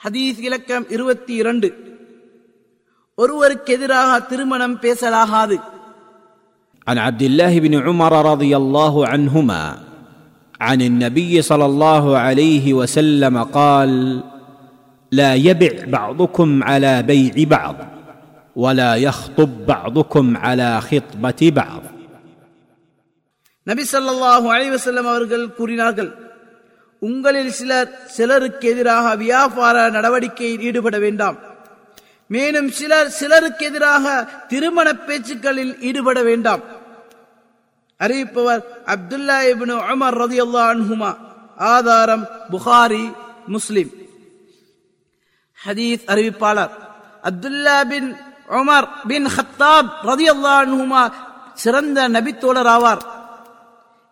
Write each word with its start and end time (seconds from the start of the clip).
ஹதீஸ் 0.00 0.37
இலக்கம் 0.47 0.85
இருபத்தி 0.95 1.33
இரண்டு 1.41 1.67
ஒருவருக்கு 3.17 3.71
எதிராக 3.77 4.11
திருமணம் 4.31 4.77
பேசலாகாது 4.85 5.57
عن 6.87 6.97
عبد 6.99 7.23
الله 7.29 7.53
بن 7.59 7.73
عمر 7.85 8.13
رضي 8.31 8.53
الله 8.57 8.93
عنهما 9.07 9.61
عن 10.61 10.79
النبي 10.81 11.33
صلى 11.41 11.65
الله 11.65 12.03
عليه 12.17 12.65
وسلم 12.73 13.35
قال 13.57 13.91
لا 15.11 15.31
يبع 15.47 15.73
بعضكم 15.97 16.49
على 16.63 16.93
بيع 17.03 17.35
بعض 17.55 17.77
ولا 18.55 18.91
يخطب 19.05 19.51
بعضكم 19.67 20.25
على 20.37 20.69
خطبه 20.81 21.41
بعض 21.59 21.83
நபி 23.67 23.83
ஸல்லல்லாஹு 23.93 24.47
அலைஹி 24.53 24.71
வஸல்லம் 24.75 25.07
அவர்கள் 25.11 25.45
கூறினார்கள் 25.57 26.11
உங்களில் 27.01 27.51
சிலர் 27.51 28.05
சிலருக்கு 28.07 28.67
எதிராக 28.69 29.15
வியாபார 29.15 29.89
நடவடிக்கையில் 29.89 30.61
ஈடுபட 30.61 30.97
வேண்டாம். 30.99 31.37
மேலும் 32.27 32.69
சிலர் 32.69 33.09
சிலருக்கு 33.09 33.65
எதிராக 33.65 34.23
திருமண 34.47 34.93
பேச்சுக்களில் 34.93 35.79
ஈடுபட 35.81 36.21
வேண்டாம். 36.23 36.61
அறிவிப்பவர் 37.99 38.61
அப்துல்லா 38.85 39.37
இப்னு 39.53 39.79
அமர் 39.79 40.17
ரதி 40.17 40.39
அன்ஹுமா. 40.73 41.17
ஆதாரம் 41.57 42.27
புகாரி 42.51 43.15
முஸ்லிம். 43.47 43.91
ஹதீஸ் 45.65 46.05
அறிவிப்பாளர். 46.05 46.71
Abdullah 47.23 47.85
bin 47.89 48.15
Umar 48.49 48.87
bin 49.07 49.25
Khattab 49.25 49.91
ரதியல்லாஹு 50.03 50.61
அன்ஹுமா 50.65 51.11
சிறந்த 51.53 52.09
நபித்தோழர் 52.09 52.71
ஆவார் 52.75 53.01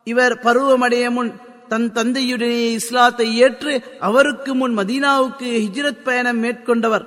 இவர் 0.04 0.40
பருவமடைய 0.44 1.10
முன் 1.10 1.40
தன் 1.70 1.92
தந்தையுடைய 1.92 2.72
இஸ்லாத்தை 2.72 3.38
ஏற்று 3.38 3.84
அவருக்கு 4.00 4.56
முன் 4.56 4.78
மதீனாவுக்கு 4.78 5.50
ஹிஜ்ரத் 5.64 6.04
பயணம் 6.04 6.44
மேற்கொண்டவர். 6.44 7.06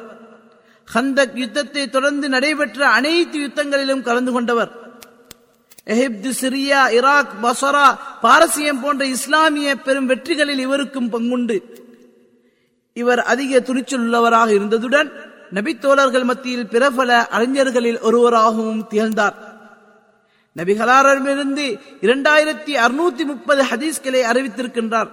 ஹந்தக் 0.95 1.35
யுத்தத்தை 1.35 1.91
தொடர்ந்து 1.91 2.29
நடைபெற்ற 2.29 2.89
அனைத்து 2.89 3.39
யுத்தங்களிலும் 3.39 4.03
கலந்து 4.03 4.33
கொண்டவர். 4.33 4.81
எகிப்து 5.85 6.31
சிரியா 6.41 6.91
ஈராக் 6.91 7.33
பசரா 7.43 7.99
பாரசியம் 8.23 8.81
போன்ற 8.83 9.05
இஸ்லாமிய 9.05 9.77
பெரும் 9.77 10.09
வெற்றிகளில் 10.09 10.59
இவருக்கும் 10.59 11.13
பங்குண்டு. 11.13 11.63
இவர் 12.93 13.21
அதிக 13.21 13.61
துணிச்சல் 13.61 14.01
உள்ளவராக 14.01 14.51
இருந்ததுடன் 14.53 15.11
நபித்தோழர்கள் 15.55 16.25
மத்தியில் 16.25 16.69
பிரபல 16.69 17.29
அறிஞர்களில் 17.31 18.01
ஒருவராகவும் 18.01 18.87
திகழ்ந்தார். 18.87 19.52
நபிகளாரிடமிருந்து 20.57 21.81
இரண்டாயிரத்தி 22.01 22.73
அறுநூத்தி 22.85 23.25
முப்பது 23.25 23.65
ஹதீஸ்களை 23.65 24.21
அறிவித்திருக்கின்றார். 24.31 25.09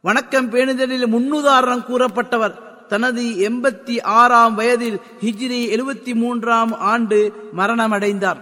வணக்கம் 0.00 0.52
பேணுதலில் 0.52 1.06
முன்னுதாரணம் 1.06 1.84
கூறப்பட்டவர் 1.88 2.54
தனது 2.88 3.22
எண்பத்தி 3.22 4.02
ஆறாம் 4.02 4.54
வயதில் 4.54 5.00
ஹிஜ்ரி 5.20 5.60
எழுபத்தி 5.76 6.14
மூன்றாம் 6.14 6.72
ஆண்டு 6.72 7.18
மரணமடைந்தார். 7.56 8.40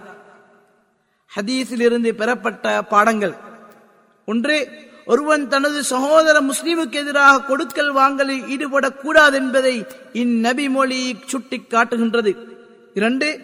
ஹதீஸில் 1.35 1.81
இருந்து 1.81 2.15
பெறப்பட்ட 2.15 2.81
பாடங்கள். 2.81 3.35
ஒன்று 4.25 4.69
ஒருவன் 5.05 5.47
தனது 5.47 5.83
சகோதர 5.83 6.41
முஸ்லீமுக்கு 6.41 6.91
எதிராக 6.91 7.41
கொடுக்கல் 7.41 7.91
வாங்கலில் 7.91 8.43
ஈடுபடக்கூடாது 8.43 9.33
என்பதை 9.33 9.85
இந்நபி 10.13 10.69
மொழி 10.69 11.15
சுட்டி 11.25 11.59
காட்டுகின்றது 11.59 12.35
இரண்டு 12.93 13.39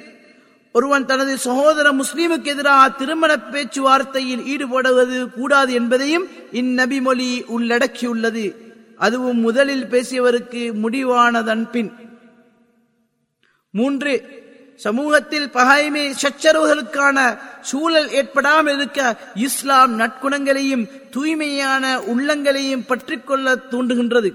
ஒருவன் 0.76 1.06
தனது 1.06 1.38
சகோதர 1.38 1.92
முஸ்லிமுக்கு 1.92 2.46
எதிராக 2.46 2.90
திருமண 2.90 3.36
பேச்சுவார்த்தையில் 3.52 4.42
ஈடுபடுவது 4.54 5.30
கூடாது 5.30 5.74
என்பதையும் 5.74 6.26
இந்நபி 6.52 7.02
மொழி 7.02 7.44
உள்ளடக்கியுள்ளது. 7.58 8.46
அதுவும் 8.98 9.38
முதலில் 9.38 9.86
பேசியவருக்கு 9.86 10.62
முடிவானதன் 10.84 11.70
பின். 11.70 11.92
மூன்று 13.72 14.14
சமூகத்தில் 14.76 15.50
பகைமை 15.50 16.14
சச்சரவுகளுக்கான 16.24 17.38
சூழல் 17.62 18.10
ஏற்படாமல் 18.10 18.76
இருக்க 18.76 19.18
இஸ்லாம் 19.36 20.00
நற்குணங்களையும் 20.00 20.86
தூய்மையான 21.12 22.00
உள்ளங்களையும் 22.00 22.86
பற்றிக்கொள்ள 22.88 23.56
தூண்டுகின்றது. 23.72 24.32